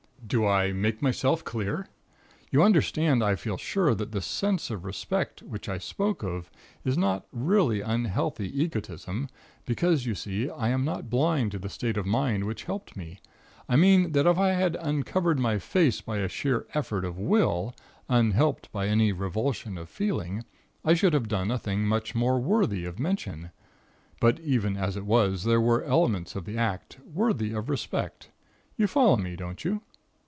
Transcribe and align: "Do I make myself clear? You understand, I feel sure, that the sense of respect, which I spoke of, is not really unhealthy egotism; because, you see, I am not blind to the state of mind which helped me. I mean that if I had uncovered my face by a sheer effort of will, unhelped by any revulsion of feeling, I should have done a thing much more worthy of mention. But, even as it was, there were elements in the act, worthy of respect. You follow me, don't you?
"Do 0.27 0.47
I 0.47 0.71
make 0.71 1.01
myself 1.01 1.43
clear? 1.43 1.87
You 2.51 2.63
understand, 2.63 3.21
I 3.21 3.35
feel 3.35 3.57
sure, 3.57 3.93
that 3.95 4.13
the 4.13 4.21
sense 4.21 4.69
of 4.69 4.85
respect, 4.85 5.41
which 5.41 5.67
I 5.67 5.77
spoke 5.77 6.23
of, 6.23 6.49
is 6.85 6.97
not 6.97 7.25
really 7.33 7.81
unhealthy 7.81 8.47
egotism; 8.61 9.27
because, 9.65 10.05
you 10.05 10.15
see, 10.15 10.49
I 10.49 10.69
am 10.69 10.85
not 10.85 11.09
blind 11.09 11.51
to 11.51 11.59
the 11.59 11.67
state 11.67 11.97
of 11.97 12.05
mind 12.05 12.45
which 12.45 12.63
helped 12.63 12.95
me. 12.95 13.19
I 13.67 13.75
mean 13.75 14.13
that 14.13 14.25
if 14.27 14.37
I 14.37 14.49
had 14.51 14.77
uncovered 14.77 15.37
my 15.37 15.57
face 15.59 15.99
by 15.99 16.19
a 16.19 16.29
sheer 16.29 16.65
effort 16.73 17.03
of 17.03 17.17
will, 17.19 17.75
unhelped 18.07 18.71
by 18.71 18.87
any 18.87 19.11
revulsion 19.11 19.77
of 19.77 19.89
feeling, 19.89 20.45
I 20.85 20.93
should 20.93 21.11
have 21.13 21.27
done 21.27 21.51
a 21.51 21.57
thing 21.59 21.85
much 21.85 22.15
more 22.15 22.39
worthy 22.39 22.85
of 22.85 22.99
mention. 22.99 23.51
But, 24.21 24.39
even 24.39 24.77
as 24.77 24.95
it 24.95 25.05
was, 25.05 25.43
there 25.43 25.59
were 25.59 25.83
elements 25.83 26.35
in 26.37 26.45
the 26.45 26.57
act, 26.57 26.99
worthy 27.03 27.51
of 27.51 27.69
respect. 27.69 28.29
You 28.77 28.87
follow 28.87 29.17
me, 29.17 29.35
don't 29.35 29.65
you? 29.65 29.81